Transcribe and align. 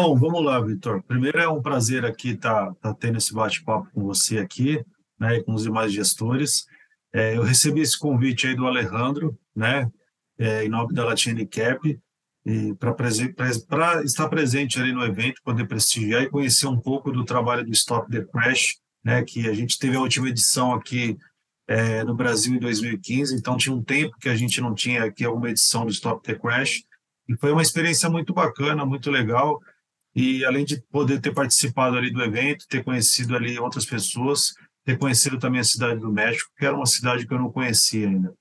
Bom, 0.00 0.16
vamos 0.16 0.44
lá, 0.44 0.60
Vitor. 0.60 1.02
Primeiro 1.02 1.40
é 1.40 1.48
um 1.48 1.60
prazer 1.60 2.04
aqui 2.04 2.28
estar 2.28 2.66
tá, 2.66 2.74
tá 2.80 2.94
tendo 2.94 3.18
esse 3.18 3.34
bate-papo 3.34 3.90
com 3.92 4.04
você 4.04 4.38
aqui, 4.38 4.80
né, 5.18 5.40
com 5.40 5.52
os 5.52 5.64
demais 5.64 5.92
gestores. 5.92 6.66
É, 7.12 7.36
eu 7.36 7.42
recebi 7.42 7.80
esse 7.80 7.98
convite 7.98 8.46
aí 8.46 8.54
do 8.54 8.64
Alejandro, 8.64 9.36
né, 9.56 9.90
é, 10.38 10.64
em 10.64 10.68
nome 10.68 10.94
da 10.94 11.04
Latina 11.04 11.44
Cap, 11.44 12.00
para 12.78 14.04
estar 14.04 14.28
presente 14.28 14.80
ali 14.80 14.92
no 14.92 15.04
evento, 15.04 15.42
poder 15.42 15.66
prestigiar 15.66 16.22
e 16.22 16.30
conhecer 16.30 16.68
um 16.68 16.78
pouco 16.78 17.10
do 17.10 17.24
trabalho 17.24 17.64
do 17.64 17.72
Stop 17.72 18.08
the 18.08 18.24
Crash, 18.24 18.76
né, 19.04 19.24
que 19.24 19.48
a 19.48 19.52
gente 19.52 19.80
teve 19.80 19.96
a 19.96 20.00
última 20.00 20.28
edição 20.28 20.72
aqui 20.74 21.18
é, 21.66 22.04
no 22.04 22.14
Brasil 22.14 22.54
em 22.54 22.60
2015, 22.60 23.34
então 23.34 23.56
tinha 23.56 23.74
um 23.74 23.82
tempo 23.82 24.16
que 24.20 24.28
a 24.28 24.36
gente 24.36 24.60
não 24.60 24.76
tinha 24.76 25.02
aqui 25.02 25.24
alguma 25.24 25.50
edição 25.50 25.84
do 25.84 25.90
Stop 25.90 26.22
the 26.22 26.36
Crash, 26.36 26.84
e 27.28 27.36
foi 27.36 27.50
uma 27.50 27.62
experiência 27.62 28.08
muito 28.08 28.32
bacana, 28.32 28.86
muito 28.86 29.10
legal, 29.10 29.60
e 30.20 30.44
além 30.44 30.64
de 30.64 30.82
poder 30.90 31.20
ter 31.20 31.32
participado 31.32 31.96
ali 31.96 32.10
do 32.10 32.20
evento, 32.20 32.66
ter 32.68 32.82
conhecido 32.82 33.36
ali 33.36 33.56
outras 33.56 33.86
pessoas, 33.86 34.52
ter 34.84 34.98
conhecido 34.98 35.38
também 35.38 35.60
a 35.60 35.64
cidade 35.64 36.00
do 36.00 36.12
México, 36.12 36.50
que 36.58 36.66
era 36.66 36.74
uma 36.74 36.86
cidade 36.86 37.24
que 37.24 37.32
eu 37.32 37.38
não 37.38 37.52
conhecia 37.52 38.08
ainda. 38.08 38.34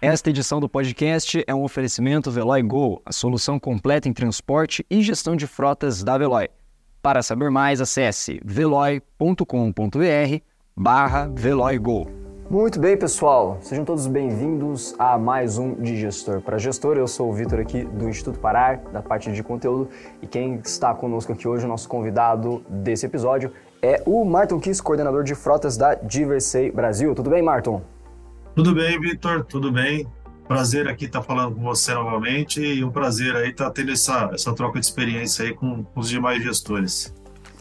Esta 0.00 0.30
edição 0.30 0.60
do 0.60 0.68
podcast 0.68 1.42
é 1.44 1.52
um 1.52 1.64
oferecimento 1.64 2.30
Veloy 2.30 2.62
Go, 2.62 3.02
a 3.04 3.10
solução 3.10 3.58
completa 3.58 4.08
em 4.08 4.12
transporte 4.12 4.86
e 4.88 5.02
gestão 5.02 5.34
de 5.34 5.48
frotas 5.48 6.04
da 6.04 6.16
Veloy. 6.16 6.48
Para 7.02 7.20
saber 7.20 7.50
mais, 7.50 7.80
acesse 7.80 8.40
veloy.com.br 8.44 9.42
barra 10.76 11.26
Go. 11.80 12.21
Muito 12.52 12.78
bem, 12.78 12.98
pessoal. 12.98 13.56
Sejam 13.62 13.82
todos 13.82 14.06
bem-vindos 14.06 14.94
a 14.98 15.16
mais 15.16 15.56
um 15.56 15.74
de 15.74 15.96
Gestor 15.98 16.42
para 16.42 16.58
Gestor. 16.58 16.98
Eu 16.98 17.08
sou 17.08 17.30
o 17.30 17.32
Vitor 17.32 17.58
aqui 17.58 17.82
do 17.82 18.06
Instituto 18.06 18.38
Parar, 18.38 18.76
da 18.92 19.00
parte 19.00 19.32
de 19.32 19.42
conteúdo, 19.42 19.88
e 20.20 20.26
quem 20.26 20.56
está 20.56 20.92
conosco 20.92 21.32
aqui 21.32 21.48
hoje, 21.48 21.64
o 21.64 21.68
nosso 21.68 21.88
convidado 21.88 22.62
desse 22.68 23.06
episódio, 23.06 23.50
é 23.80 24.02
o 24.04 24.22
Martin 24.22 24.60
Kiss, 24.60 24.82
coordenador 24.82 25.24
de 25.24 25.34
frotas 25.34 25.78
da 25.78 25.94
Diversei 25.94 26.70
Brasil. 26.70 27.14
Tudo 27.14 27.30
bem, 27.30 27.40
Martin? 27.40 27.80
Tudo 28.54 28.74
bem, 28.74 29.00
Vitor, 29.00 29.46
tudo 29.46 29.72
bem. 29.72 30.06
Prazer 30.46 30.86
aqui 30.88 31.06
estar 31.06 31.22
falando 31.22 31.54
com 31.54 31.62
você 31.62 31.94
novamente 31.94 32.60
e 32.60 32.84
um 32.84 32.90
prazer 32.90 33.34
aí 33.34 33.48
estar 33.48 33.70
tendo 33.70 33.92
essa, 33.92 34.28
essa 34.30 34.52
troca 34.52 34.78
de 34.78 34.84
experiência 34.84 35.46
aí 35.46 35.54
com, 35.54 35.84
com 35.84 36.00
os 36.00 36.10
demais 36.10 36.42
gestores. 36.42 37.14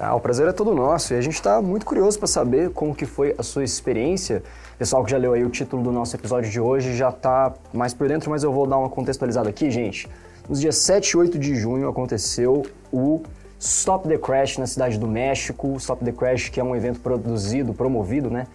Ah, 0.03 0.15
o 0.15 0.19
prazer 0.19 0.47
é 0.47 0.51
todo 0.51 0.73
nosso 0.73 1.13
e 1.13 1.15
a 1.15 1.21
gente 1.21 1.35
está 1.35 1.61
muito 1.61 1.85
curioso 1.85 2.17
para 2.17 2.27
saber 2.27 2.71
como 2.71 2.95
que 2.95 3.05
foi 3.05 3.35
a 3.37 3.43
sua 3.43 3.63
experiência. 3.63 4.41
Pessoal 4.75 5.05
que 5.05 5.11
já 5.11 5.17
leu 5.19 5.33
aí 5.33 5.45
o 5.45 5.49
título 5.51 5.83
do 5.83 5.91
nosso 5.91 6.15
episódio 6.15 6.49
de 6.49 6.59
hoje 6.59 6.97
já 6.97 7.09
está 7.09 7.53
mais 7.71 7.93
por 7.93 8.07
dentro, 8.07 8.31
mas 8.31 8.41
eu 8.41 8.51
vou 8.51 8.65
dar 8.65 8.79
uma 8.79 8.89
contextualizada 8.89 9.47
aqui, 9.47 9.69
gente. 9.69 10.09
Nos 10.49 10.59
dias 10.59 10.77
7 10.77 11.11
e 11.11 11.17
8 11.17 11.37
de 11.37 11.53
junho 11.53 11.87
aconteceu 11.87 12.63
o 12.91 13.21
Stop 13.59 14.07
the 14.07 14.17
Crash 14.17 14.57
na 14.57 14.65
cidade 14.65 14.97
do 14.97 15.05
México. 15.05 15.75
Stop 15.77 16.03
the 16.03 16.11
Crash, 16.11 16.49
que 16.49 16.59
é 16.59 16.63
um 16.63 16.75
evento 16.75 16.99
produzido, 16.99 17.71
promovido, 17.71 18.31
né, 18.31 18.47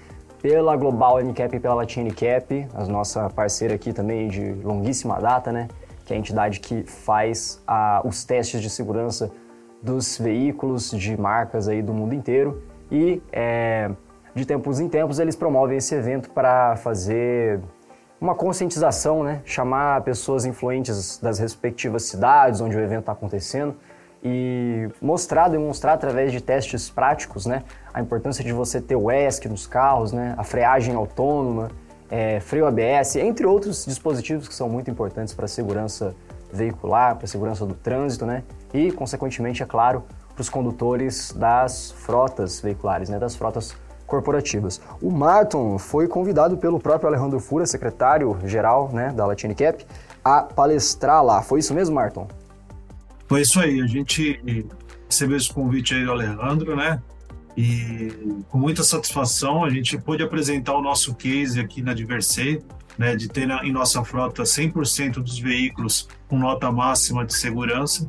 pela 0.42 0.74
Global 0.74 1.22
NCAP 1.22 1.58
e 1.58 1.60
pela 1.60 1.74
Latin 1.74 2.08
NCAP, 2.08 2.66
a 2.74 2.84
nossa 2.86 3.30
parceira 3.30 3.76
aqui 3.76 3.92
também 3.92 4.26
de 4.26 4.52
longuíssima 4.64 5.20
data, 5.20 5.52
né? 5.52 5.68
Que 6.04 6.12
é 6.12 6.16
a 6.16 6.18
entidade 6.18 6.58
que 6.58 6.82
faz 6.82 7.62
a, 7.64 8.02
os 8.04 8.24
testes 8.24 8.60
de 8.60 8.68
segurança 8.68 9.30
dos 9.82 10.18
veículos 10.18 10.90
de 10.90 11.20
marcas 11.20 11.68
aí 11.68 11.82
do 11.82 11.92
mundo 11.92 12.14
inteiro. 12.14 12.62
E 12.90 13.22
é, 13.32 13.90
de 14.34 14.44
tempos 14.44 14.80
em 14.80 14.88
tempos 14.88 15.18
eles 15.18 15.36
promovem 15.36 15.78
esse 15.78 15.94
evento 15.94 16.30
para 16.30 16.76
fazer 16.76 17.60
uma 18.20 18.34
conscientização, 18.34 19.22
né? 19.22 19.42
Chamar 19.44 20.02
pessoas 20.02 20.44
influentes 20.44 21.18
das 21.18 21.38
respectivas 21.38 22.04
cidades 22.04 22.60
onde 22.60 22.76
o 22.76 22.80
evento 22.80 23.00
está 23.00 23.12
acontecendo 23.12 23.74
e 24.24 24.88
mostrar, 25.00 25.48
demonstrar 25.48 25.94
através 25.94 26.32
de 26.32 26.40
testes 26.40 26.90
práticos, 26.90 27.46
né, 27.46 27.62
a 27.94 28.00
importância 28.00 28.42
de 28.42 28.52
você 28.52 28.80
ter 28.80 28.96
o 28.96 29.10
ESC 29.10 29.48
nos 29.48 29.66
carros, 29.66 30.10
né, 30.10 30.34
a 30.36 30.42
freagem 30.42 30.96
autônoma, 30.96 31.70
é, 32.10 32.40
freio 32.40 32.66
ABS, 32.66 33.16
entre 33.16 33.46
outros 33.46 33.84
dispositivos 33.84 34.48
que 34.48 34.54
são 34.54 34.68
muito 34.68 34.90
importantes 34.90 35.32
para 35.32 35.44
a 35.44 35.48
segurança 35.48 36.14
veicular, 36.56 37.16
para 37.16 37.24
a 37.24 37.28
segurança 37.28 37.64
do 37.64 37.74
trânsito, 37.74 38.26
né, 38.26 38.42
e 38.72 38.90
consequentemente, 38.90 39.62
é 39.62 39.66
claro, 39.66 40.04
para 40.34 40.42
os 40.42 40.48
condutores 40.48 41.32
das 41.32 41.92
frotas 41.92 42.60
veiculares, 42.60 43.08
né, 43.08 43.18
das 43.18 43.36
frotas 43.36 43.76
corporativas. 44.06 44.80
O 45.02 45.10
Martin 45.10 45.78
foi 45.78 46.06
convidado 46.06 46.56
pelo 46.56 46.78
próprio 46.78 47.08
Alejandro 47.08 47.40
Fura, 47.40 47.66
secretário-geral 47.66 48.90
né, 48.92 49.12
da 49.12 49.26
Latinicap, 49.26 49.84
a 50.24 50.42
palestrar 50.42 51.24
lá. 51.24 51.42
Foi 51.42 51.60
isso 51.60 51.74
mesmo, 51.74 51.94
Martin? 51.94 52.26
Foi 53.26 53.40
isso 53.40 53.58
aí, 53.60 53.80
a 53.80 53.86
gente 53.86 54.40
recebeu 55.08 55.36
esse 55.36 55.52
convite 55.52 55.94
aí 55.94 56.04
do 56.04 56.12
Alejandro, 56.12 56.76
né? 56.76 57.00
E 57.56 58.12
com 58.48 58.58
muita 58.58 58.82
satisfação 58.82 59.64
a 59.64 59.70
gente 59.70 59.96
pôde 59.96 60.22
apresentar 60.22 60.74
o 60.74 60.82
nosso 60.82 61.14
case 61.14 61.58
aqui 61.58 61.80
na 61.80 61.94
Diversei, 61.94 62.62
né, 62.98 63.16
de 63.16 63.28
ter 63.28 63.48
em 63.62 63.72
nossa 63.72 64.04
frota 64.04 64.42
100% 64.42 65.14
dos 65.14 65.38
veículos 65.38 66.08
com 66.28 66.38
nota 66.38 66.70
máxima 66.70 67.24
de 67.24 67.34
segurança. 67.34 68.08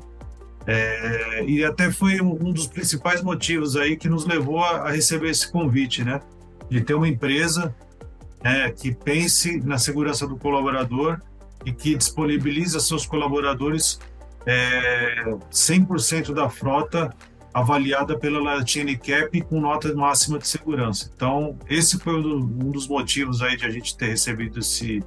É, 0.65 1.45
e 1.45 1.63
até 1.63 1.89
foi 1.89 2.19
um, 2.21 2.51
dos 2.51 2.67
principais 2.67 3.23
motivos 3.23 3.77
aí 3.77 3.95
que 3.95 4.09
nos 4.09 4.25
levou 4.25 4.59
a, 4.59 4.87
a 4.87 4.91
receber 4.91 5.29
esse 5.29 5.49
convite, 5.49 6.03
né? 6.03 6.19
De 6.69 6.81
ter 6.81 6.93
uma 6.93 7.07
empresa 7.07 7.73
é, 8.43 8.69
que 8.69 8.93
pense 8.93 9.61
na 9.61 9.77
segurança 9.77 10.27
do 10.27 10.35
colaborador 10.35 11.21
e 11.65 11.71
que 11.71 11.95
disponibiliza 11.95 12.81
seus 12.81 13.05
colaboradores 13.05 13.97
é, 14.45 15.23
100% 15.51 16.33
da 16.33 16.49
frota 16.49 17.13
avaliada 17.53 18.17
pela 18.17 18.39
Latine 18.39 18.97
Cap 18.97 19.41
com 19.41 19.59
nota 19.59 19.93
máxima 19.93 20.37
de 20.39 20.47
segurança. 20.47 21.11
Então, 21.15 21.57
esse 21.69 21.97
foi 21.99 22.13
um 22.15 22.71
dos 22.71 22.87
motivos 22.87 23.41
aí 23.41 23.57
de 23.57 23.65
a 23.65 23.69
gente 23.69 23.97
ter 23.97 24.07
recebido 24.07 24.59
esse, 24.59 25.03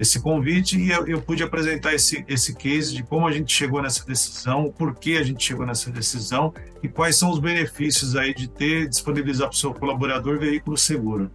esse 0.00 0.20
convite 0.20 0.78
e 0.78 0.90
eu, 0.90 1.06
eu, 1.06 1.20
pude 1.20 1.42
apresentar 1.42 1.94
esse, 1.94 2.24
esse 2.28 2.54
case 2.54 2.94
de 2.94 3.02
como 3.02 3.26
a 3.26 3.32
gente 3.32 3.52
chegou 3.52 3.82
nessa 3.82 4.04
decisão, 4.04 4.72
por 4.76 4.94
que 4.94 5.16
a 5.16 5.22
gente 5.22 5.44
chegou 5.44 5.66
nessa 5.66 5.90
decisão 5.90 6.52
e 6.82 6.88
quais 6.88 7.16
são 7.16 7.30
os 7.30 7.38
benefícios 7.38 8.16
aí 8.16 8.34
de 8.34 8.48
ter 8.48 8.88
disponibilizar 8.88 9.48
para 9.48 9.54
o 9.54 9.58
seu 9.58 9.74
colaborador 9.74 10.38
veículo 10.38 10.76
seguro. 10.76 11.30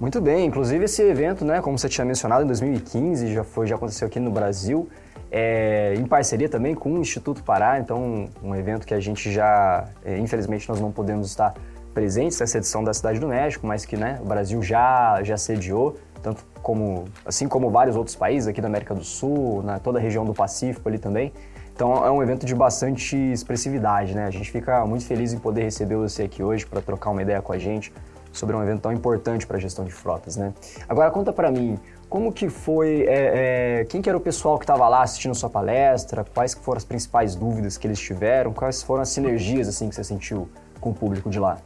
Muito 0.00 0.20
bem, 0.20 0.46
inclusive 0.46 0.84
esse 0.84 1.00
evento, 1.02 1.44
né, 1.44 1.60
como 1.60 1.78
você 1.78 1.88
tinha 1.88 2.04
mencionado, 2.04 2.42
em 2.42 2.46
2015 2.48 3.32
já 3.32 3.44
foi, 3.44 3.68
já 3.68 3.76
aconteceu 3.76 4.08
aqui 4.08 4.18
no 4.18 4.32
Brasil 4.32 4.88
é, 5.34 5.94
em 5.96 6.04
parceria 6.04 6.46
também 6.46 6.74
com 6.74 6.92
o 6.92 6.98
Instituto 6.98 7.42
Pará, 7.42 7.80
então 7.80 8.28
um 8.42 8.54
evento 8.54 8.86
que 8.86 8.92
a 8.92 9.00
gente 9.00 9.32
já, 9.32 9.88
é, 10.04 10.18
infelizmente 10.18 10.68
nós 10.68 10.78
não 10.78 10.92
podemos 10.92 11.26
estar 11.26 11.54
presentes 11.94 12.38
nessa 12.38 12.58
edição 12.58 12.84
da 12.84 12.92
Cidade 12.92 13.18
do 13.18 13.26
México, 13.26 13.66
mas 13.66 13.86
que 13.86 13.96
né, 13.96 14.18
o 14.20 14.26
Brasil 14.26 14.62
já, 14.62 15.22
já 15.22 15.38
sediou, 15.38 15.96
tanto 16.22 16.44
como, 16.62 17.06
assim 17.24 17.48
como 17.48 17.70
vários 17.70 17.96
outros 17.96 18.14
países 18.14 18.46
aqui 18.46 18.60
da 18.60 18.68
América 18.68 18.94
do 18.94 19.02
Sul, 19.02 19.62
na 19.62 19.78
toda 19.78 19.98
a 19.98 20.02
região 20.02 20.24
do 20.24 20.34
Pacífico 20.34 20.86
ali 20.86 20.98
também. 20.98 21.32
Então 21.74 22.04
é 22.04 22.10
um 22.10 22.22
evento 22.22 22.44
de 22.44 22.54
bastante 22.54 23.16
expressividade, 23.16 24.14
né? 24.14 24.26
A 24.26 24.30
gente 24.30 24.50
fica 24.50 24.84
muito 24.84 25.06
feliz 25.06 25.32
em 25.32 25.38
poder 25.38 25.62
receber 25.62 25.96
você 25.96 26.24
aqui 26.24 26.42
hoje 26.42 26.66
para 26.66 26.82
trocar 26.82 27.10
uma 27.10 27.22
ideia 27.22 27.40
com 27.40 27.52
a 27.54 27.58
gente 27.58 27.90
sobre 28.32 28.56
um 28.56 28.62
evento 28.62 28.80
tão 28.80 28.92
importante 28.92 29.46
para 29.46 29.56
a 29.56 29.60
gestão 29.60 29.84
de 29.84 29.92
frotas, 29.92 30.36
né? 30.36 30.52
Agora 30.88 31.10
conta 31.10 31.32
para 31.32 31.50
mim, 31.50 31.78
como 32.08 32.32
que 32.32 32.48
foi, 32.48 33.02
é, 33.02 33.80
é, 33.80 33.84
quem 33.84 34.02
que 34.02 34.08
era 34.08 34.18
o 34.18 34.20
pessoal 34.20 34.58
que 34.58 34.64
estava 34.64 34.88
lá 34.88 35.02
assistindo 35.02 35.32
a 35.32 35.34
sua 35.34 35.48
palestra, 35.48 36.24
quais 36.24 36.54
foram 36.54 36.76
as 36.76 36.84
principais 36.84 37.34
dúvidas 37.34 37.78
que 37.78 37.86
eles 37.86 37.98
tiveram, 37.98 38.52
quais 38.52 38.82
foram 38.82 39.02
as 39.02 39.08
sinergias 39.08 39.68
assim 39.68 39.88
que 39.88 39.94
você 39.94 40.04
sentiu 40.04 40.48
com 40.80 40.90
o 40.90 40.94
público 40.94 41.30
de 41.30 41.38
lá? 41.38 41.58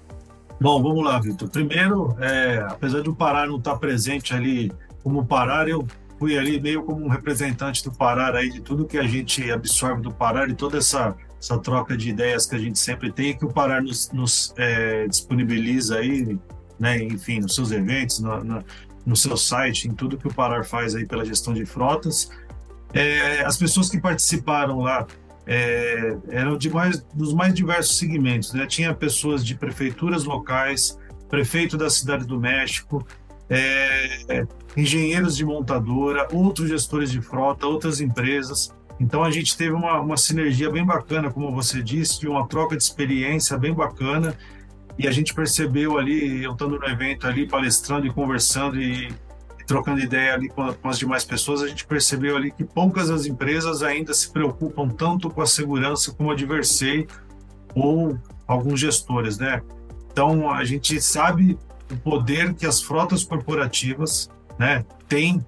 Bom, 0.60 0.82
vamos 0.82 1.04
lá, 1.04 1.18
Vitor. 1.18 1.48
Primeiro, 1.48 2.16
é, 2.20 2.64
apesar 2.68 3.02
do 3.02 3.14
Pará 3.14 3.46
não 3.46 3.58
estar 3.58 3.76
presente 3.76 4.34
ali 4.34 4.72
como 5.02 5.26
Pará, 5.26 5.68
eu 5.68 5.86
fui 6.18 6.38
ali 6.38 6.60
meio 6.60 6.82
como 6.82 7.04
um 7.04 7.08
representante 7.08 7.84
do 7.84 7.92
Pará 7.92 8.34
aí, 8.36 8.50
de 8.50 8.60
tudo 8.60 8.86
que 8.86 8.98
a 8.98 9.02
gente 9.02 9.50
absorve 9.50 10.00
do 10.00 10.12
Pará 10.12 10.46
e 10.48 10.54
toda 10.54 10.78
essa, 10.78 11.14
essa 11.38 11.58
troca 11.58 11.96
de 11.96 12.08
ideias 12.08 12.46
que 12.46 12.54
a 12.54 12.58
gente 12.58 12.78
sempre 12.78 13.12
tem, 13.12 13.36
que 13.36 13.44
o 13.44 13.52
Pará 13.52 13.80
nos, 13.80 14.10
nos 14.12 14.54
é, 14.56 15.06
disponibiliza 15.06 15.98
aí, 15.98 16.38
né, 16.78 17.02
enfim, 17.02 17.40
nos 17.40 17.54
seus 17.54 17.70
eventos, 17.70 18.20
no, 18.20 18.62
no, 19.04 19.16
seu 19.16 19.36
site, 19.36 19.88
em 19.88 19.92
tudo 19.92 20.16
que 20.16 20.26
o 20.26 20.34
Parar 20.34 20.64
faz 20.64 20.94
aí 20.94 21.06
pela 21.06 21.24
gestão 21.24 21.54
de 21.54 21.64
frotas. 21.64 22.30
É, 22.92 23.44
as 23.44 23.56
pessoas 23.56 23.88
que 23.88 24.00
participaram 24.00 24.80
lá 24.80 25.06
é, 25.46 26.16
eram 26.28 26.56
de 26.56 26.68
mais, 26.70 27.00
dos 27.14 27.32
mais 27.32 27.54
diversos 27.54 27.98
segmentos. 27.98 28.52
Né? 28.52 28.66
Tinha 28.66 28.94
pessoas 28.94 29.44
de 29.44 29.54
prefeituras 29.54 30.24
locais, 30.24 30.98
prefeito 31.28 31.76
da 31.76 31.88
Cidade 31.88 32.26
do 32.26 32.38
México, 32.38 33.06
é, 33.48 34.46
engenheiros 34.76 35.36
de 35.36 35.44
montadora, 35.44 36.26
outros 36.32 36.68
gestores 36.68 37.10
de 37.10 37.20
frota, 37.20 37.66
outras 37.66 38.00
empresas. 38.00 38.74
Então 38.98 39.22
a 39.22 39.30
gente 39.30 39.56
teve 39.56 39.72
uma, 39.72 40.00
uma 40.00 40.16
sinergia 40.16 40.70
bem 40.70 40.84
bacana, 40.84 41.30
como 41.30 41.52
você 41.52 41.82
disse, 41.82 42.20
de 42.20 42.28
uma 42.28 42.46
troca 42.46 42.76
de 42.76 42.82
experiência 42.82 43.56
bem 43.56 43.72
bacana 43.72 44.36
e 44.98 45.06
a 45.06 45.10
gente 45.10 45.34
percebeu 45.34 45.98
ali, 45.98 46.42
eu 46.42 46.52
estando 46.52 46.78
no 46.78 46.86
evento 46.86 47.26
ali, 47.26 47.46
palestrando 47.46 48.06
e 48.06 48.12
conversando 48.12 48.80
e, 48.80 49.08
e 49.08 49.64
trocando 49.66 50.00
ideia 50.00 50.34
ali 50.34 50.48
com, 50.48 50.72
com, 50.72 50.88
as 50.88 50.98
demais 50.98 51.24
pessoas, 51.24 51.62
a 51.62 51.68
gente 51.68 51.86
percebeu 51.86 52.36
ali 52.36 52.50
que 52.50 52.64
poucas 52.64 53.10
as 53.10 53.26
empresas 53.26 53.82
ainda 53.82 54.14
se 54.14 54.30
preocupam 54.30 54.88
tanto 54.88 55.28
com 55.28 55.42
a 55.42 55.46
segurança 55.46 56.12
como 56.12 56.30
a 56.30 56.34
Diversei 56.34 57.06
ou 57.74 58.18
alguns 58.46 58.80
gestores, 58.80 59.38
né? 59.38 59.62
Então, 60.10 60.50
a 60.50 60.64
gente 60.64 60.98
sabe 61.00 61.58
o 61.92 61.96
poder 61.98 62.54
que 62.54 62.64
as 62.64 62.80
frotas 62.80 63.22
corporativas 63.22 64.30
né, 64.58 64.82
têm 65.06 65.44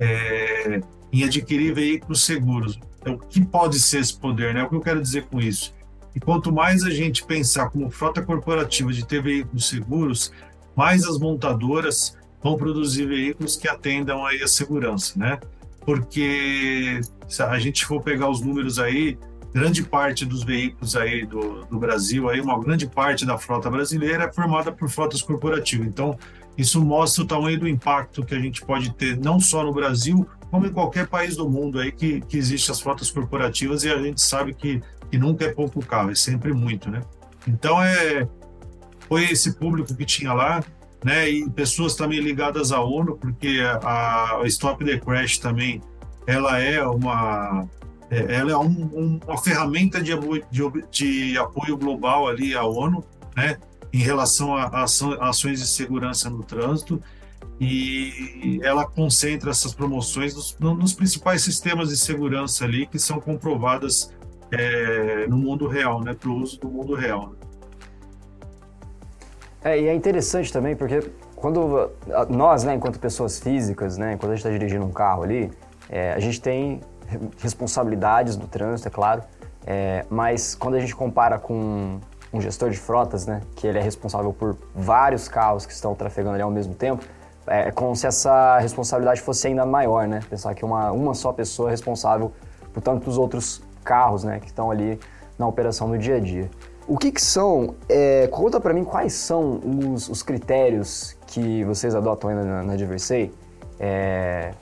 é, 0.00 0.80
em 1.12 1.24
adquirir 1.24 1.74
veículos 1.74 2.24
seguros. 2.24 2.78
Então, 3.00 3.14
o 3.14 3.18
que 3.18 3.44
pode 3.44 3.78
ser 3.78 4.00
esse 4.00 4.18
poder? 4.18 4.54
Né? 4.54 4.62
O 4.62 4.68
que 4.68 4.76
eu 4.76 4.80
quero 4.80 5.02
dizer 5.02 5.26
com 5.26 5.38
isso? 5.38 5.74
E 6.18 6.20
quanto 6.20 6.50
mais 6.50 6.82
a 6.82 6.90
gente 6.90 7.24
pensar 7.24 7.70
como 7.70 7.88
frota 7.90 8.20
corporativa 8.20 8.92
de 8.92 9.06
ter 9.06 9.22
veículos 9.22 9.68
seguros, 9.68 10.32
mais 10.74 11.04
as 11.04 11.16
montadoras 11.16 12.18
vão 12.42 12.56
produzir 12.56 13.06
veículos 13.06 13.54
que 13.54 13.68
atendam 13.68 14.26
aí 14.26 14.42
a 14.42 14.48
segurança, 14.48 15.16
né? 15.16 15.38
Porque 15.86 17.00
se 17.28 17.40
a 17.40 17.56
gente 17.60 17.86
for 17.86 18.02
pegar 18.02 18.28
os 18.28 18.40
números 18.40 18.80
aí, 18.80 19.16
grande 19.54 19.84
parte 19.84 20.26
dos 20.26 20.42
veículos 20.42 20.96
aí 20.96 21.24
do, 21.24 21.64
do 21.66 21.78
Brasil, 21.78 22.28
aí 22.28 22.40
uma 22.40 22.58
grande 22.58 22.88
parte 22.88 23.24
da 23.24 23.38
frota 23.38 23.70
brasileira 23.70 24.24
é 24.24 24.32
formada 24.32 24.72
por 24.72 24.90
frotas 24.90 25.22
corporativas. 25.22 25.86
Então, 25.86 26.18
isso 26.56 26.84
mostra 26.84 27.22
o 27.22 27.26
tamanho 27.28 27.60
do 27.60 27.68
impacto 27.68 28.24
que 28.24 28.34
a 28.34 28.40
gente 28.40 28.60
pode 28.66 28.92
ter 28.94 29.16
não 29.16 29.38
só 29.38 29.62
no 29.62 29.72
Brasil, 29.72 30.26
como 30.50 30.66
em 30.66 30.72
qualquer 30.72 31.06
país 31.06 31.36
do 31.36 31.48
mundo 31.48 31.78
aí 31.78 31.92
que, 31.92 32.20
que 32.22 32.36
existe 32.36 32.70
as 32.70 32.80
frotas 32.80 33.10
corporativas 33.10 33.84
e 33.84 33.90
a 33.90 33.98
gente 33.98 34.20
sabe 34.20 34.54
que, 34.54 34.82
que 35.10 35.18
nunca 35.18 35.44
é 35.44 35.52
pouco 35.52 35.84
carro, 35.84 36.10
é 36.10 36.14
sempre 36.14 36.52
muito, 36.52 36.90
né? 36.90 37.02
Então, 37.46 37.82
é, 37.82 38.26
foi 39.08 39.24
esse 39.24 39.54
público 39.54 39.94
que 39.94 40.04
tinha 40.04 40.32
lá, 40.32 40.62
né? 41.04 41.28
E 41.28 41.48
pessoas 41.50 41.94
também 41.94 42.20
ligadas 42.20 42.72
à 42.72 42.80
ONU, 42.80 43.16
porque 43.16 43.60
a, 43.82 44.40
a 44.40 44.46
Stop 44.46 44.84
the 44.84 44.98
Crash 44.98 45.38
também, 45.38 45.80
ela 46.26 46.58
é 46.58 46.82
uma 46.82 47.66
é, 48.10 48.36
ela 48.36 48.52
é 48.52 48.56
um, 48.56 48.90
um, 48.94 49.20
uma 49.26 49.38
ferramenta 49.38 50.00
de, 50.00 50.12
de, 50.50 50.84
de, 50.90 51.38
apoio 51.38 51.76
global 51.76 52.26
ali 52.26 52.54
à 52.54 52.64
ONU, 52.64 53.04
né, 53.36 53.58
em 53.92 53.98
relação 53.98 54.56
a, 54.56 54.64
a, 54.64 54.84
ações 54.84 55.60
de 55.60 55.66
segurança 55.66 56.30
no 56.30 56.42
trânsito, 56.42 57.02
e 57.60 58.60
ela 58.62 58.86
concentra 58.86 59.50
essas 59.50 59.74
promoções 59.74 60.34
nos, 60.34 60.56
nos 60.58 60.92
principais 60.92 61.42
sistemas 61.42 61.88
de 61.88 61.96
segurança 61.96 62.64
ali 62.64 62.86
que 62.86 62.98
são 62.98 63.20
comprovadas 63.20 64.14
é, 64.52 65.26
no 65.26 65.36
mundo 65.36 65.66
real, 65.66 66.02
né, 66.02 66.14
para 66.14 66.28
o 66.28 66.34
uso 66.34 66.58
do 66.60 66.68
mundo 66.68 66.94
real. 66.94 67.30
Né. 67.30 67.36
É, 69.64 69.80
e 69.80 69.86
é 69.88 69.94
interessante 69.94 70.52
também 70.52 70.76
porque 70.76 71.10
quando 71.34 71.90
nós, 72.28 72.64
né, 72.64 72.74
enquanto 72.74 72.98
pessoas 72.98 73.40
físicas, 73.40 73.96
né, 73.96 74.16
quando 74.16 74.32
a 74.32 74.34
gente 74.36 74.46
está 74.46 74.50
dirigindo 74.50 74.84
um 74.84 74.92
carro 74.92 75.24
ali, 75.24 75.50
é, 75.88 76.12
a 76.12 76.20
gente 76.20 76.40
tem 76.40 76.80
responsabilidades 77.38 78.36
do 78.36 78.46
trânsito, 78.46 78.88
é 78.88 78.90
claro, 78.90 79.22
é, 79.66 80.04
mas 80.08 80.54
quando 80.54 80.74
a 80.74 80.80
gente 80.80 80.94
compara 80.94 81.38
com 81.38 81.98
um 82.32 82.40
gestor 82.40 82.70
de 82.70 82.76
frotas, 82.76 83.26
né, 83.26 83.40
que 83.56 83.66
ele 83.66 83.78
é 83.78 83.82
responsável 83.82 84.32
por 84.32 84.56
vários 84.74 85.28
carros 85.28 85.66
que 85.66 85.72
estão 85.72 85.94
trafegando 85.94 86.34
ali 86.34 86.42
ao 86.42 86.50
mesmo 86.50 86.74
tempo, 86.74 87.04
é 87.50 87.70
como 87.70 87.94
se 87.96 88.06
essa 88.06 88.58
responsabilidade 88.58 89.20
fosse 89.20 89.46
ainda 89.48 89.64
maior, 89.66 90.06
né? 90.06 90.20
Pensar 90.28 90.54
que 90.54 90.64
uma, 90.64 90.92
uma 90.92 91.14
só 91.14 91.32
pessoa 91.32 91.68
é 91.68 91.72
responsável 91.72 92.32
por 92.72 92.82
tantos 92.82 93.18
outros 93.18 93.62
carros, 93.84 94.22
né, 94.22 94.38
que 94.38 94.46
estão 94.46 94.70
ali 94.70 95.00
na 95.38 95.46
operação 95.46 95.88
do 95.88 95.96
dia 95.96 96.16
a 96.16 96.20
dia. 96.20 96.50
O 96.86 96.96
que, 96.96 97.12
que 97.12 97.20
são? 97.20 97.74
É, 97.88 98.26
conta 98.28 98.60
para 98.60 98.72
mim 98.72 98.84
quais 98.84 99.12
são 99.12 99.60
os, 99.92 100.08
os, 100.08 100.22
critérios 100.22 101.16
que 101.26 101.64
vocês 101.64 101.94
adotam 101.94 102.30
ainda 102.30 102.44
na, 102.44 102.62
na 102.62 102.76
Diversei. 102.76 103.32
É, 103.78 104.52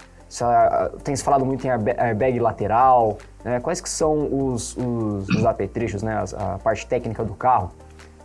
tem 1.04 1.14
se 1.14 1.22
falado 1.22 1.44
muito 1.46 1.64
em 1.66 1.70
airbag 1.70 2.38
lateral, 2.40 3.16
né? 3.44 3.60
Quais 3.60 3.80
que 3.80 3.88
são 3.88 4.28
os, 4.52 4.76
os, 4.76 5.28
os 5.28 5.46
apetrechos, 5.46 6.02
né? 6.02 6.24
A, 6.36 6.58
parte 6.58 6.86
técnica 6.86 7.24
do 7.24 7.34
carro 7.34 7.70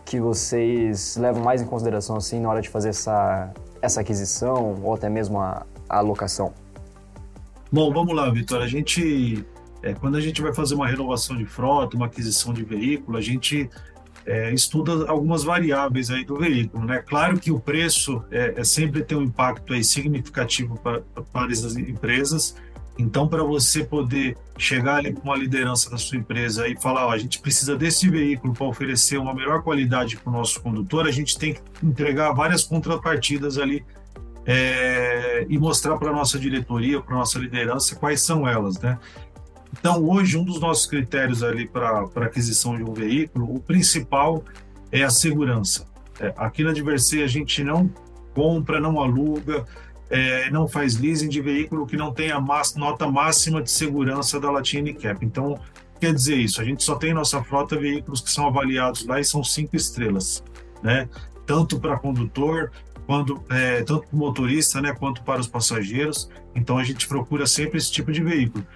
que 0.04 0.20
vocês 0.20 1.16
levam 1.16 1.42
mais 1.42 1.62
em 1.62 1.66
consideração 1.66 2.16
assim 2.16 2.40
na 2.40 2.50
hora 2.50 2.60
de 2.60 2.68
fazer 2.68 2.88
essa, 2.88 3.50
essa 3.82 4.00
aquisição 4.00 4.80
ou 4.82 4.94
até 4.94 5.10
mesmo 5.10 5.38
a, 5.40 5.66
a 5.88 5.98
alocação? 5.98 6.54
Bom, 7.70 7.92
vamos 7.92 8.14
lá, 8.14 8.30
Vitor. 8.30 8.62
A 8.62 8.66
gente, 8.66 9.44
é, 9.82 9.92
quando 9.92 10.16
a 10.16 10.20
gente 10.20 10.40
vai 10.40 10.54
fazer 10.54 10.74
uma 10.74 10.86
renovação 10.86 11.36
de 11.36 11.44
frota, 11.44 11.96
uma 11.96 12.06
aquisição 12.06 12.52
de 12.52 12.62
veículo, 12.64 13.18
a 13.18 13.20
gente 13.20 13.68
é, 14.24 14.52
estuda 14.52 15.10
algumas 15.10 15.42
variáveis 15.42 16.10
aí 16.10 16.24
do 16.24 16.36
veículo, 16.36 16.84
né? 16.84 16.98
Claro 16.98 17.38
que 17.38 17.50
o 17.50 17.58
preço 17.58 18.22
é, 18.30 18.54
é 18.60 18.64
sempre 18.64 19.02
tem 19.02 19.18
um 19.18 19.22
impacto 19.22 19.72
aí 19.72 19.82
significativo 19.82 20.78
para, 20.78 21.00
para 21.32 21.50
essas 21.50 21.76
empresas. 21.76 22.54
Então, 22.98 23.26
para 23.26 23.42
você 23.42 23.84
poder 23.84 24.36
chegar 24.58 24.96
ali 24.96 25.12
com 25.12 25.22
uma 25.22 25.36
liderança 25.36 25.90
da 25.90 25.96
sua 25.96 26.18
empresa 26.18 26.68
e 26.68 26.76
falar, 26.80 27.06
ó, 27.06 27.10
a 27.10 27.18
gente 27.18 27.40
precisa 27.40 27.76
desse 27.76 28.08
veículo 28.08 28.52
para 28.52 28.66
oferecer 28.66 29.16
uma 29.18 29.34
melhor 29.34 29.62
qualidade 29.62 30.16
para 30.16 30.30
o 30.30 30.32
nosso 30.32 30.60
condutor, 30.60 31.06
a 31.06 31.10
gente 31.10 31.38
tem 31.38 31.54
que 31.54 31.60
entregar 31.82 32.32
várias 32.32 32.64
contrapartidas 32.64 33.58
ali 33.58 33.84
é, 34.44 35.46
e 35.48 35.58
mostrar 35.58 35.96
para 35.96 36.10
a 36.10 36.12
nossa 36.12 36.38
diretoria, 36.38 37.00
para 37.00 37.14
a 37.14 37.18
nossa 37.18 37.38
liderança 37.38 37.96
quais 37.96 38.20
são 38.20 38.46
elas, 38.46 38.78
né? 38.78 38.98
Então, 39.78 40.04
hoje, 40.04 40.36
um 40.36 40.44
dos 40.44 40.60
nossos 40.60 40.86
critérios 40.86 41.42
ali 41.42 41.66
para 41.66 42.06
aquisição 42.16 42.76
de 42.76 42.84
um 42.84 42.92
veículo, 42.92 43.54
o 43.54 43.60
principal 43.60 44.44
é 44.90 45.02
a 45.02 45.10
segurança. 45.10 45.86
É, 46.20 46.32
aqui 46.36 46.62
na 46.62 46.72
Diversei, 46.72 47.22
a 47.22 47.26
gente 47.26 47.64
não 47.64 47.90
compra, 48.34 48.78
não 48.78 49.00
aluga, 49.00 49.64
é, 50.12 50.50
não 50.50 50.68
faz 50.68 50.98
leasing 50.98 51.30
de 51.30 51.40
veículo 51.40 51.86
que 51.86 51.96
não 51.96 52.12
tenha 52.12 52.38
nota 52.76 53.10
máxima 53.10 53.62
de 53.62 53.70
segurança 53.70 54.38
da 54.38 54.50
Latin 54.50 54.92
Cap. 54.92 55.24
Então, 55.24 55.58
quer 55.98 56.12
dizer 56.12 56.36
isso, 56.36 56.60
a 56.60 56.64
gente 56.64 56.84
só 56.84 56.96
tem 56.96 57.14
nossa 57.14 57.42
frota 57.42 57.78
veículos 57.78 58.20
que 58.20 58.30
são 58.30 58.46
avaliados 58.46 59.06
lá 59.06 59.18
e 59.18 59.24
são 59.24 59.42
cinco 59.42 59.74
estrelas, 59.74 60.44
né? 60.82 61.08
Tanto 61.46 61.80
para 61.80 61.98
condutor, 61.98 62.70
quando, 63.06 63.42
é, 63.48 63.82
tanto 63.82 64.06
para 64.06 64.14
o 64.14 64.18
motorista, 64.18 64.82
né, 64.82 64.92
quanto 64.92 65.22
para 65.22 65.40
os 65.40 65.48
passageiros. 65.48 66.28
Então, 66.54 66.76
a 66.76 66.84
gente 66.84 67.08
procura 67.08 67.46
sempre 67.46 67.78
esse 67.78 67.90
tipo 67.90 68.12
de 68.12 68.22
veículo. 68.22 68.66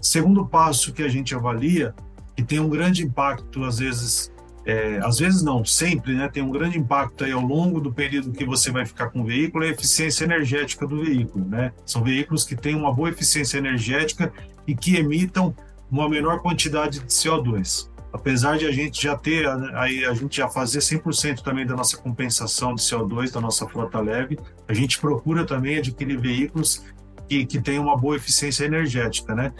Segundo 0.00 0.46
passo 0.46 0.92
que 0.92 1.02
a 1.02 1.08
gente 1.08 1.34
avalia, 1.34 1.92
que 2.36 2.44
tem 2.44 2.60
um 2.60 2.68
grande 2.68 3.02
impacto, 3.02 3.64
às 3.64 3.78
vezes, 3.78 4.32
é, 4.64 4.98
às 5.02 5.18
vezes 5.18 5.42
não, 5.42 5.64
sempre, 5.64 6.14
né, 6.14 6.28
tem 6.28 6.42
um 6.42 6.50
grande 6.50 6.78
impacto 6.78 7.24
aí 7.24 7.32
ao 7.32 7.40
longo 7.40 7.80
do 7.80 7.92
período 7.92 8.32
que 8.32 8.44
você 8.44 8.70
vai 8.70 8.86
ficar 8.86 9.10
com 9.10 9.20
o 9.20 9.24
veículo, 9.24 9.64
é 9.64 9.68
a 9.68 9.70
eficiência 9.72 10.24
energética 10.24 10.86
do 10.86 11.04
veículo, 11.04 11.44
né? 11.44 11.72
São 11.84 12.02
veículos 12.02 12.44
que 12.44 12.56
têm 12.56 12.74
uma 12.74 12.92
boa 12.92 13.10
eficiência 13.10 13.58
energética 13.58 14.32
e 14.66 14.74
que 14.74 14.96
emitam 14.96 15.54
uma 15.90 16.08
menor 16.08 16.40
quantidade 16.40 17.00
de 17.00 17.06
CO2. 17.06 17.90
Apesar 18.12 18.56
de 18.56 18.66
a 18.66 18.70
gente 18.70 19.02
já 19.02 19.16
ter, 19.16 19.46
aí 19.74 20.04
a 20.04 20.14
gente 20.14 20.36
já 20.36 20.48
fazer 20.48 20.78
100% 20.78 21.42
também 21.42 21.66
da 21.66 21.74
nossa 21.74 21.96
compensação 21.96 22.74
de 22.74 22.80
CO2 22.80 23.32
da 23.32 23.40
nossa 23.40 23.68
frota 23.68 24.00
leve, 24.00 24.38
a 24.68 24.72
gente 24.72 24.98
procura 24.98 25.44
também 25.44 25.78
adquirir 25.78 26.18
veículos 26.18 26.84
que, 27.28 27.44
que 27.44 27.60
tenham 27.60 27.82
uma 27.82 27.96
boa 27.96 28.16
eficiência 28.16 28.64
energética, 28.64 29.34
né? 29.34 29.52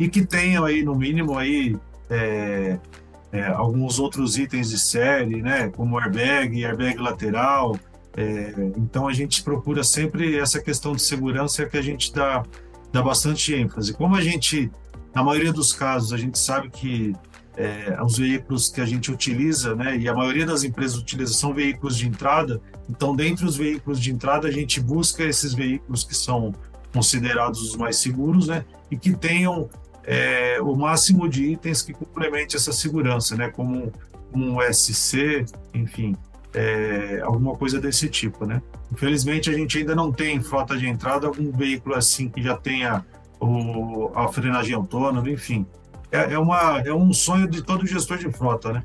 e 0.00 0.08
que 0.08 0.24
tenham 0.24 0.64
aí 0.64 0.82
no 0.82 0.96
mínimo 0.96 1.36
aí 1.36 1.76
é, 2.08 2.78
é, 3.32 3.46
alguns 3.46 3.98
outros 3.98 4.36
itens 4.36 4.70
de 4.70 4.78
série, 4.78 5.40
né, 5.40 5.68
como 5.68 5.98
airbag, 5.98 6.64
airbag 6.64 6.98
lateral. 6.98 7.76
É, 8.16 8.72
então 8.76 9.06
a 9.06 9.12
gente 9.12 9.42
procura 9.42 9.84
sempre 9.84 10.36
essa 10.36 10.60
questão 10.60 10.94
de 10.94 11.02
segurança 11.02 11.64
que 11.66 11.76
a 11.76 11.82
gente 11.82 12.12
dá, 12.12 12.42
dá 12.92 13.02
bastante 13.02 13.54
ênfase. 13.54 13.92
Como 13.92 14.16
a 14.16 14.20
gente, 14.20 14.70
na 15.14 15.22
maioria 15.22 15.52
dos 15.52 15.72
casos, 15.72 16.12
a 16.12 16.16
gente 16.16 16.38
sabe 16.38 16.70
que 16.70 17.14
é, 17.56 17.96
os 18.02 18.16
veículos 18.16 18.68
que 18.68 18.80
a 18.80 18.86
gente 18.86 19.12
utiliza, 19.12 19.74
né, 19.74 19.96
e 19.96 20.08
a 20.08 20.14
maioria 20.14 20.46
das 20.46 20.64
empresas 20.64 20.96
utiliza 20.96 21.32
são 21.34 21.52
veículos 21.52 21.96
de 21.96 22.08
entrada. 22.08 22.60
Então, 22.88 23.14
dentre 23.14 23.44
os 23.44 23.56
veículos 23.56 24.00
de 24.00 24.10
entrada, 24.10 24.48
a 24.48 24.50
gente 24.50 24.80
busca 24.80 25.22
esses 25.22 25.52
veículos 25.54 26.02
que 26.02 26.16
são 26.16 26.52
considerados 26.92 27.60
os 27.62 27.76
mais 27.76 27.96
seguros, 27.96 28.48
né, 28.48 28.64
e 28.90 28.96
que 28.96 29.14
tenham 29.14 29.68
é, 30.04 30.58
o 30.60 30.74
máximo 30.74 31.28
de 31.28 31.44
itens 31.44 31.82
que 31.82 31.92
complemente 31.92 32.56
essa 32.56 32.72
segurança, 32.72 33.36
né? 33.36 33.50
Como 33.50 33.92
um 34.34 34.60
SC, 34.72 35.44
enfim, 35.74 36.16
é, 36.54 37.20
alguma 37.22 37.56
coisa 37.56 37.80
desse 37.80 38.08
tipo, 38.08 38.44
né? 38.44 38.62
Infelizmente 38.92 39.50
a 39.50 39.52
gente 39.52 39.78
ainda 39.78 39.94
não 39.94 40.12
tem 40.12 40.40
frota 40.40 40.76
de 40.76 40.86
entrada 40.86 41.26
algum 41.26 41.50
veículo 41.52 41.94
assim 41.94 42.28
que 42.28 42.42
já 42.42 42.56
tenha 42.56 43.04
o, 43.38 44.10
a 44.14 44.28
frenagem 44.28 44.74
autônoma, 44.74 45.28
enfim. 45.30 45.66
É, 46.10 46.34
é, 46.34 46.38
uma, 46.38 46.80
é 46.80 46.92
um 46.92 47.12
sonho 47.12 47.48
de 47.48 47.62
todo 47.62 47.86
gestor 47.86 48.18
de 48.18 48.30
frota, 48.30 48.72
né? 48.72 48.82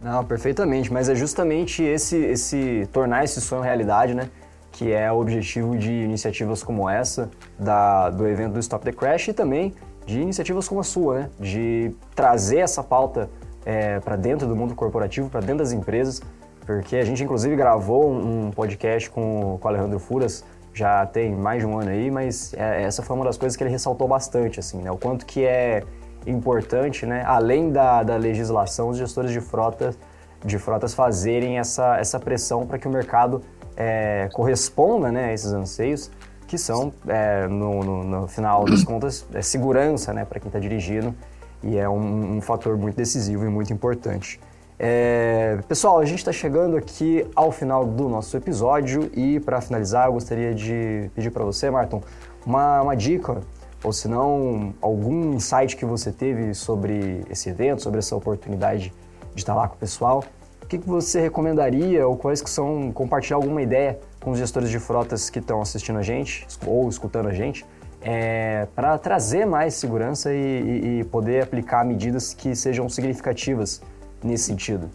Não, 0.00 0.24
perfeitamente, 0.24 0.92
mas 0.92 1.08
é 1.08 1.14
justamente 1.14 1.82
esse, 1.82 2.16
esse 2.16 2.88
tornar 2.92 3.24
esse 3.24 3.40
sonho 3.40 3.62
realidade, 3.62 4.14
né? 4.14 4.28
Que 4.70 4.92
é 4.92 5.10
o 5.10 5.18
objetivo 5.18 5.76
de 5.76 5.90
iniciativas 5.90 6.62
como 6.62 6.88
essa, 6.88 7.30
da, 7.58 8.10
do 8.10 8.26
evento 8.26 8.54
do 8.54 8.60
Stop 8.60 8.84
the 8.84 8.92
Crash 8.92 9.28
e 9.28 9.32
também 9.32 9.74
de 10.08 10.22
iniciativas 10.22 10.66
como 10.66 10.80
a 10.80 10.84
sua, 10.84 11.18
né? 11.18 11.30
de 11.38 11.94
trazer 12.14 12.60
essa 12.60 12.82
pauta 12.82 13.28
é, 13.66 14.00
para 14.00 14.16
dentro 14.16 14.48
do 14.48 14.56
mundo 14.56 14.74
corporativo, 14.74 15.28
para 15.28 15.40
dentro 15.40 15.58
das 15.58 15.70
empresas, 15.70 16.22
porque 16.64 16.96
a 16.96 17.04
gente 17.04 17.22
inclusive 17.22 17.54
gravou 17.54 18.10
um 18.10 18.50
podcast 18.50 19.10
com, 19.10 19.60
o 19.62 19.68
Alejandro 19.68 19.98
Furas, 19.98 20.42
já 20.72 21.04
tem 21.04 21.34
mais 21.34 21.60
de 21.60 21.66
um 21.66 21.78
ano 21.78 21.90
aí, 21.90 22.10
mas 22.10 22.54
é, 22.54 22.82
essa 22.82 23.02
foi 23.02 23.16
uma 23.16 23.24
das 23.26 23.36
coisas 23.36 23.54
que 23.54 23.62
ele 23.62 23.70
ressaltou 23.70 24.08
bastante, 24.08 24.58
assim, 24.58 24.78
né? 24.78 24.90
O 24.90 24.96
quanto 24.96 25.26
que 25.26 25.44
é 25.44 25.82
importante, 26.26 27.04
né? 27.04 27.22
Além 27.26 27.70
da, 27.70 28.02
da 28.02 28.16
legislação, 28.16 28.88
os 28.88 28.96
gestores 28.96 29.30
de 29.30 29.40
frotas 29.40 29.98
de 30.44 30.58
frotas 30.58 30.94
fazerem 30.94 31.58
essa, 31.58 31.96
essa 31.98 32.18
pressão 32.18 32.66
para 32.66 32.78
que 32.78 32.86
o 32.86 32.90
mercado 32.90 33.42
é, 33.76 34.28
corresponda 34.32 35.10
né, 35.10 35.26
a 35.26 35.32
esses 35.32 35.52
anseios, 35.52 36.10
que 36.48 36.58
são, 36.58 36.92
é, 37.06 37.46
no, 37.46 37.84
no, 37.84 38.04
no, 38.04 38.26
final 38.26 38.64
das 38.64 38.82
contas, 38.82 39.24
é 39.32 39.42
segurança 39.42 40.12
né, 40.12 40.24
para 40.24 40.40
quem 40.40 40.48
está 40.48 40.58
dirigindo 40.58 41.14
e 41.62 41.76
é 41.76 41.88
um, 41.88 42.38
um, 42.38 42.40
fator 42.40 42.76
muito 42.76 42.96
decisivo 42.96 43.44
e 43.44 43.48
muito 43.48 43.72
importante. 43.72 44.40
É, 44.78 45.58
pessoal, 45.68 45.98
a 45.98 46.04
gente 46.04 46.20
está 46.20 46.32
chegando 46.32 46.76
aqui 46.76 47.26
ao 47.36 47.52
final 47.52 47.84
do 47.84 48.08
nosso 48.08 48.36
episódio 48.36 49.10
e 49.14 49.38
para 49.40 49.60
finalizar, 49.60 50.06
eu 50.06 50.14
gostaria 50.14 50.54
de 50.54 51.10
pedir 51.14 51.30
para 51.30 51.44
você, 51.44 51.70
Marton, 51.70 52.00
uma, 52.46 52.80
uma 52.80 52.96
dica 52.96 53.42
ou 53.84 53.92
se 53.92 54.08
não 54.08 54.74
algum 54.80 55.34
insight 55.34 55.76
que 55.76 55.84
você 55.84 56.10
teve 56.10 56.54
sobre 56.54 57.24
esse 57.30 57.50
evento, 57.50 57.82
sobre 57.82 57.98
essa 57.98 58.16
oportunidade 58.16 58.92
de 59.34 59.42
estar 59.42 59.54
lá 59.54 59.68
com 59.68 59.74
o 59.74 59.78
pessoal. 59.78 60.24
Que, 60.68 60.78
que 60.78 60.86
você 60.86 61.20
recomendaria 61.20 62.06
ou 62.06 62.16
quais 62.16 62.42
que 62.42 62.50
são, 62.50 62.92
compartilhar 62.92 63.36
alguma 63.36 63.62
ideia 63.62 63.98
com 64.20 64.32
os 64.32 64.38
gestores 64.38 64.70
de 64.70 64.78
frotas 64.78 65.30
que 65.30 65.38
estão 65.38 65.62
assistindo 65.62 65.98
a 65.98 66.02
gente 66.02 66.46
ou 66.66 66.88
escutando 66.88 67.28
a 67.28 67.32
gente 67.32 67.64
é, 68.00 68.66
para 68.74 68.96
trazer 68.98 69.44
mais 69.44 69.74
segurança 69.74 70.32
e, 70.32 70.36
e, 70.36 71.00
e 71.00 71.04
poder 71.04 71.42
aplicar 71.42 71.84
medidas 71.84 72.32
que 72.32 72.54
sejam 72.54 72.88
significativas 72.88 73.82
nesse 74.22 74.44
sentido? 74.44 74.90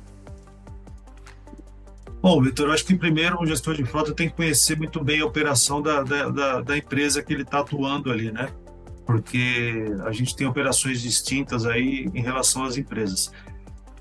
Bom, 2.22 2.42
Vitor, 2.42 2.70
acho 2.72 2.86
que 2.86 2.96
primeiro 2.96 3.42
o 3.42 3.46
gestor 3.46 3.74
de 3.74 3.84
frota 3.84 4.13
tem 4.13 4.30
que 4.30 4.36
conhecer 4.36 4.77
muito 4.77 5.03
bem 5.03 5.20
a 5.20 5.25
operação 5.25 5.82
da, 5.82 6.03
da, 6.03 6.30
da, 6.30 6.62
da 6.62 6.77
empresa 6.77 7.22
que 7.22 7.34
ele 7.34 7.42
está 7.42 7.60
atuando 7.60 8.10
ali, 8.10 8.32
né? 8.32 8.48
Porque 9.06 9.94
a 10.06 10.12
gente 10.13 10.34
tem 10.34 10.48
operações 10.48 11.01
distintas 11.01 11.65
aí 11.65 12.10
em 12.13 12.22
relação 12.22 12.63
às 12.63 12.77
empresas. 12.77 13.30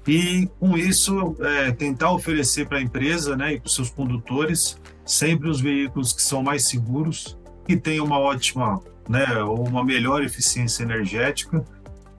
E 0.07 0.49
com 0.59 0.77
isso, 0.77 1.37
é, 1.41 1.71
tentar 1.71 2.13
oferecer 2.13 2.67
para 2.67 2.79
a 2.79 2.83
empresa 2.83 3.37
né, 3.37 3.55
e 3.55 3.61
para 3.61 3.67
os 3.67 3.75
seus 3.75 3.91
condutores 3.91 4.81
sempre 5.05 5.49
os 5.49 5.61
veículos 5.61 6.13
que 6.13 6.23
são 6.23 6.43
mais 6.43 6.67
seguros, 6.67 7.39
que 7.67 7.77
tenham 7.77 8.05
uma 8.05 8.19
ótima 8.19 8.81
né, 9.09 9.43
ou 9.43 9.67
uma 9.67 9.85
melhor 9.85 10.23
eficiência 10.23 10.83
energética, 10.83 11.65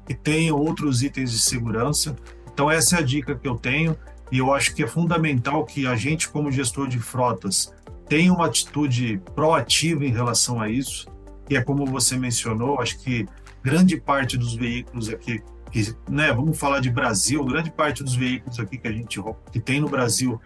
que 0.05 0.13
tenham 0.13 0.57
outros 0.57 1.01
itens 1.01 1.31
de 1.31 1.39
segurança. 1.39 2.15
Então, 2.53 2.69
essa 2.69 2.97
é 2.97 2.99
a 2.99 3.01
dica 3.01 3.35
que 3.35 3.47
eu 3.47 3.55
tenho, 3.55 3.97
e 4.31 4.37
eu 4.37 4.53
acho 4.53 4.73
que 4.75 4.83
é 4.83 4.87
fundamental 4.87 5.65
que 5.65 5.87
a 5.87 5.95
gente, 5.95 6.29
como 6.29 6.51
gestor 6.51 6.87
de 6.87 6.99
frotas, 6.99 7.73
tenha 8.07 8.33
uma 8.33 8.45
atitude 8.45 9.21
proativa 9.33 10.05
em 10.05 10.11
relação 10.11 10.61
a 10.61 10.69
isso, 10.69 11.07
que 11.47 11.55
é 11.55 11.63
como 11.63 11.85
você 11.85 12.17
mencionou, 12.17 12.79
acho 12.79 12.99
que 12.99 13.27
grande 13.63 13.97
parte 13.97 14.37
dos 14.37 14.55
veículos 14.55 15.09
aqui, 15.09 15.41
que, 15.73 15.95
né, 16.07 16.31
vamos 16.31 16.59
falar 16.59 16.79
de 16.79 16.91
Brasil, 16.91 17.43
grande 17.43 17.71
parte 17.71 18.03
dos 18.03 18.15
veículos 18.15 18.59
aqui 18.59 18.77
que 18.77 18.87
a 18.87 18.91
gente 18.91 19.19
que 19.51 19.59
tem 19.59 19.81
no 19.81 19.89
Brasil, 19.89 20.39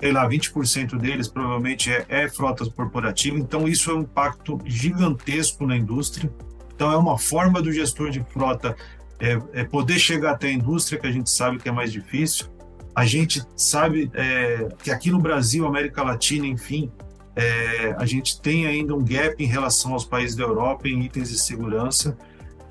sei 0.00 0.10
lá, 0.10 0.28
20% 0.28 0.98
deles 0.98 1.28
provavelmente 1.28 1.92
é, 1.92 2.04
é 2.08 2.28
frota 2.28 2.68
corporativa, 2.68 3.38
então 3.38 3.68
isso 3.68 3.92
é 3.92 3.94
um 3.94 4.00
impacto 4.00 4.58
gigantesco 4.64 5.64
na 5.64 5.76
indústria. 5.76 6.28
Então 6.74 6.90
é 6.90 6.96
uma 6.96 7.16
forma 7.16 7.62
do 7.62 7.70
gestor 7.70 8.10
de 8.10 8.24
frota 8.24 8.76
é, 9.20 9.38
é, 9.52 9.64
poder 9.64 10.00
chegar 10.00 10.32
até 10.32 10.48
a 10.48 10.52
indústria, 10.52 10.98
que 11.00 11.06
a 11.06 11.12
gente 11.12 11.30
sabe 11.30 11.58
que 11.58 11.68
é 11.68 11.72
mais 11.72 11.92
difícil. 11.92 12.48
A 12.92 13.06
gente 13.06 13.42
sabe 13.54 14.10
é, 14.14 14.68
que 14.82 14.90
aqui 14.90 15.12
no 15.12 15.20
Brasil, 15.20 15.64
América 15.64 16.02
Latina, 16.02 16.44
enfim, 16.44 16.90
é, 17.36 17.94
a 17.96 18.04
gente 18.04 18.40
tem 18.40 18.66
ainda 18.66 18.96
um 18.96 19.04
gap 19.04 19.42
em 19.42 19.46
relação 19.46 19.92
aos 19.92 20.04
países 20.04 20.34
da 20.34 20.42
Europa 20.42 20.88
em 20.88 21.04
itens 21.04 21.30
de 21.30 21.38
segurança. 21.38 22.18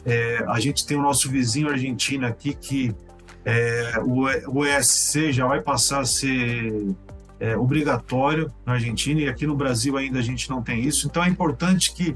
É, 0.05 0.43
a 0.47 0.59
gente 0.59 0.85
tem 0.85 0.97
o 0.97 1.01
nosso 1.01 1.29
vizinho 1.29 1.69
Argentina 1.69 2.27
aqui, 2.27 2.53
que 2.53 2.95
é, 3.43 3.93
o, 4.03 4.65
ESC 4.65 5.31
já 5.31 5.47
vai 5.47 5.61
passar 5.61 6.01
a 6.01 6.05
ser 6.05 6.95
obrigatório 7.59 8.51
na 8.65 8.73
Argentina, 8.73 9.21
e 9.21 9.27
aqui 9.27 9.45
no 9.45 9.55
Brasil 9.55 9.97
ainda 9.97 10.19
a 10.19 10.21
gente 10.21 10.49
não 10.49 10.63
tem 10.63 10.81
isso. 10.81 11.05
Então 11.05 11.23
é 11.23 11.27
importante 11.27 11.93
que, 11.93 12.15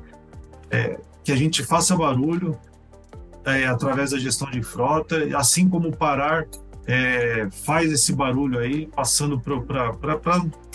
que 1.23 1.31
a 1.31 1.35
gente 1.35 1.61
faça 1.61 1.95
barulho, 1.95 2.57
é, 3.45 3.67
através 3.67 4.11
da 4.11 4.17
gestão 4.17 4.49
de 4.49 4.61
frota, 4.63 5.37
assim 5.37 5.67
como 5.67 5.95
Parar 5.95 6.47
é, 6.87 7.47
faz 7.65 7.91
esse 7.91 8.13
barulho 8.13 8.59
aí, 8.59 8.87
passando 8.87 9.39
para 9.39 9.61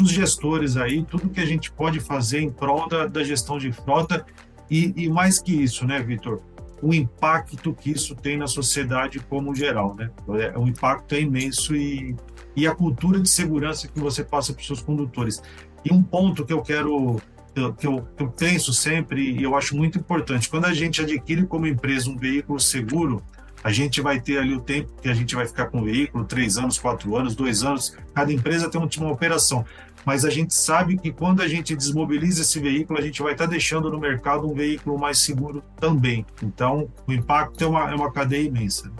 os 0.01 0.11
gestores 0.11 0.77
aí, 0.77 1.05
tudo 1.05 1.29
que 1.29 1.41
a 1.41 1.47
gente 1.47 1.73
pode 1.73 1.99
fazer 1.99 2.41
em 2.41 2.51
prol 2.51 2.89
da, 2.89 3.07
da 3.07 3.25
gestão 3.25 3.59
de 3.59 3.73
frota 3.73 4.25
e, 4.71 4.93
e, 4.97 5.09
mais 5.09 5.41
que 5.41 5.53
isso, 5.53 5.85
né, 5.85 6.01
Vitor? 6.01 6.41
O 6.85 6.93
impacto 6.93 7.73
que 7.73 7.91
isso 7.91 8.15
tem 8.15 8.37
na 8.37 8.47
sociedade 8.47 9.19
como 9.19 9.55
geral, 9.55 9.95
né? 9.95 10.11
É, 10.39 10.59
o 10.59 10.69
impacto 10.69 11.15
é 11.15 11.21
imenso 11.23 11.75
e, 11.75 12.15
e 12.55 12.67
a 12.67 12.75
cultura 12.75 13.19
de 13.19 13.29
segurança 13.29 13.89
que 13.89 13.99
você 13.99 14.23
passa 14.23 14.53
para 14.53 14.61
os 14.61 14.67
seus 14.67 14.83
condutores. 14.83 15.43
E 15.83 15.91
um 15.91 16.03
ponto 16.03 16.45
que 16.45 16.53
eu 16.53 16.61
quero 16.61 17.17
que 17.55 17.87
eu, 17.87 18.03
que 18.03 18.23
eu 18.23 18.29
penso 18.37 18.73
sempre 18.75 19.33
e 19.33 19.43
eu 19.43 19.57
acho 19.57 19.75
muito 19.75 19.97
importante. 19.99 20.51
Quando 20.51 20.67
a 20.67 20.75
gente 20.75 21.01
adquire 21.01 21.47
como 21.47 21.67
empresa 21.67 22.11
um 22.11 22.19
veículo 22.19 22.61
seguro, 22.61 23.23
a 23.65 23.73
gente 23.73 24.03
vai 24.03 24.21
ter 24.21 24.39
ali 24.39 24.55
o 24.55 24.61
tempo 24.61 24.93
que 25.01 25.09
a 25.09 25.15
gente 25.15 25.35
vai 25.35 25.47
ficar 25.47 25.67
com 25.67 25.81
o 25.81 25.85
veículo, 25.87 26.23
três 26.27 26.59
anos, 26.59 26.79
quatro 26.79 27.17
anos, 27.17 27.35
dois 27.35 27.65
anos. 27.65 27.97
Cada 28.15 28.31
empresa 28.31 28.69
tem 28.69 28.79
uma 28.79 29.11
operação. 29.11 29.65
Mas 30.05 30.23
a 30.27 30.29
gente 30.29 30.55
sabe 30.55 30.99
que 30.99 31.11
quando 31.11 31.41
a 31.41 31.49
gente 31.49 31.75
desmobiliza 31.75 32.43
esse 32.43 32.61
veículo, 32.61 32.99
a 32.99 33.03
gente 33.03 33.23
vai 33.23 33.33
estar 33.33 33.47
deixando 33.47 33.91
no 33.91 33.99
mercado 33.99 34.47
um 34.47 34.55
veículo 34.55 34.99
mais 34.99 35.17
seguro 35.17 35.65
também. 35.81 36.27
Então, 36.43 36.91
o 37.07 37.13
impacto 37.13 37.65
é 37.65 37.67
uma, 37.67 37.91
é 37.91 37.95
uma 37.95 38.13
cadeia 38.13 38.47
imensa. 38.47 38.93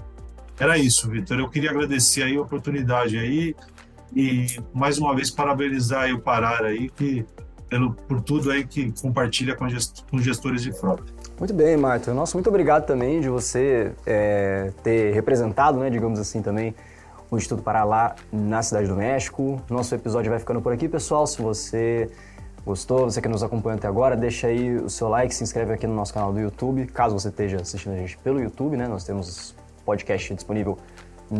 Era 0.59 0.79
isso, 0.79 1.11
Vitor. 1.11 1.39
Eu 1.39 1.51
queria 1.51 1.69
agradecer 1.69 2.23
aí 2.23 2.35
a 2.35 2.41
oportunidade 2.41 3.19
aí 3.19 3.55
e 4.17 4.47
mais 4.73 4.97
uma 4.97 5.15
vez 5.15 5.31
parabenizar 5.31 6.11
o 6.15 6.21
Parar 6.21 6.65
aí 6.65 6.89
que 6.89 7.27
pelo, 7.75 7.91
por 7.93 8.21
tudo 8.21 8.53
aí 8.53 8.65
que 8.65 8.93
compartilha 9.03 9.57
com, 9.57 9.69
gest, 9.69 10.05
com 10.09 10.17
gestores 10.19 10.63
de 10.63 10.71
frota. 10.71 11.03
Muito 11.37 11.53
bem, 11.53 11.77
Marta. 11.77 12.15
Nossa, 12.15 12.37
muito 12.37 12.49
obrigado 12.49 12.87
também 12.87 13.21
de 13.21 13.29
você 13.29 13.91
é, 14.07 14.71
ter 14.85 15.13
representado, 15.13 15.81
né, 15.81 15.91
digamos 15.91 16.21
assim, 16.21 16.41
também 16.41 16.73
o 17.29 17.37
Instituto 17.37 17.65
Pará 17.65 17.83
lá 17.83 18.15
na 18.33 18.63
Cidade 18.63 18.87
do 18.87 18.95
México. 18.95 19.61
Nosso 19.69 19.93
episódio 19.93 20.31
vai 20.31 20.39
ficando 20.39 20.61
por 20.61 20.73
aqui, 20.73 20.89
pessoal. 20.89 21.27
Se 21.27 21.43
você 21.43 22.09
gostou, 22.65 23.11
você 23.11 23.21
que 23.21 23.27
nos 23.27 23.43
acompanha 23.43 23.75
até 23.75 23.89
agora, 23.89 24.17
deixa 24.17 24.47
aí 24.47 24.77
o 24.77 24.89
seu 24.89 25.09
like, 25.09 25.35
se 25.35 25.43
inscreve 25.43 25.73
aqui 25.73 25.89
no 25.89 25.97
nosso 25.97 26.15
canal 26.15 26.33
do 26.33 26.39
YouTube, 26.39 26.87
caso 26.87 27.19
você 27.19 27.29
esteja 27.29 27.61
assistindo 27.61 27.95
a 27.95 27.97
gente 27.97 28.17
pelo 28.19 28.41
YouTube, 28.41 28.77
né? 28.77 28.87
Nós 28.87 29.03
temos 29.03 29.53
podcast 29.85 30.33
disponível 30.33 30.79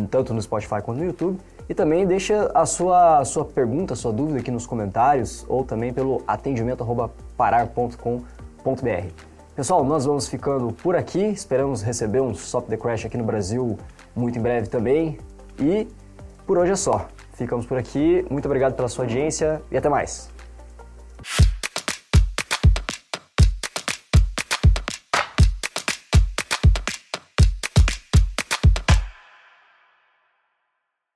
tanto 0.09 0.33
no 0.33 0.41
Spotify 0.41 0.81
quanto 0.81 0.99
no 0.99 1.05
YouTube. 1.05 1.37
E 1.67 1.73
também 1.73 2.05
deixa 2.05 2.51
a 2.53 2.65
sua, 2.65 3.19
a 3.19 3.25
sua 3.25 3.45
pergunta, 3.45 3.93
a 3.93 3.95
sua 3.95 4.13
dúvida 4.13 4.39
aqui 4.39 4.51
nos 4.51 4.67
comentários 4.67 5.45
ou 5.47 5.63
também 5.63 5.91
pelo 5.91 6.21
atendimento.parar.com.br. 6.27 9.07
Pessoal, 9.55 9.83
nós 9.83 10.05
vamos 10.05 10.27
ficando 10.27 10.71
por 10.73 10.95
aqui. 10.95 11.23
Esperamos 11.23 11.81
receber 11.81 12.21
um 12.21 12.31
Stop 12.31 12.67
the 12.67 12.77
Crash 12.77 13.05
aqui 13.05 13.17
no 13.17 13.23
Brasil 13.23 13.77
muito 14.15 14.39
em 14.39 14.41
breve 14.41 14.67
também. 14.67 15.17
E 15.59 15.87
por 16.45 16.57
hoje 16.57 16.71
é 16.71 16.75
só. 16.75 17.07
Ficamos 17.33 17.65
por 17.65 17.77
aqui. 17.77 18.25
Muito 18.29 18.45
obrigado 18.45 18.75
pela 18.75 18.87
sua 18.87 19.05
audiência 19.05 19.61
e 19.71 19.77
até 19.77 19.89
mais. 19.89 20.34